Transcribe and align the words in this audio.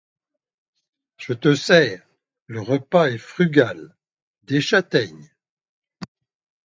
Je 1.17 1.33
te 1.33 1.53
sers. 1.53 2.01
Le 2.47 2.59
repas 2.59 3.11
est 3.11 3.19
frugal. 3.19 3.95
Des 4.45 4.59
châtaignes 4.59 5.29